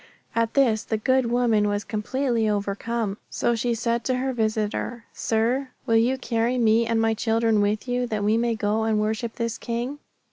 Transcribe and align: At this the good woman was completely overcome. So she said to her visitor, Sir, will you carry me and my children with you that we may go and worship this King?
At 0.35 0.55
this 0.55 0.81
the 0.83 0.97
good 0.97 1.27
woman 1.29 1.67
was 1.67 1.83
completely 1.83 2.49
overcome. 2.49 3.19
So 3.29 3.53
she 3.53 3.75
said 3.75 4.03
to 4.05 4.15
her 4.15 4.33
visitor, 4.33 5.05
Sir, 5.13 5.67
will 5.85 5.95
you 5.95 6.17
carry 6.17 6.57
me 6.57 6.87
and 6.87 6.99
my 6.99 7.13
children 7.13 7.61
with 7.61 7.87
you 7.87 8.07
that 8.07 8.23
we 8.23 8.35
may 8.35 8.55
go 8.55 8.81
and 8.81 8.99
worship 8.99 9.35
this 9.35 9.59
King? 9.59 9.99